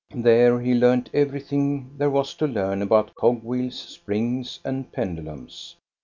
There 0.15 0.59
he 0.59 0.73
learned 0.73 1.11
eyerything 1.13 1.95
there 1.95 2.09
was 2.09 2.33
to 2.37 2.47
learn 2.47 2.81
about 2.81 3.13
cog 3.13 3.43
wheels, 3.43 3.77
springs, 3.79 4.59
and 4.65 4.91
pendulums. 4.91 5.75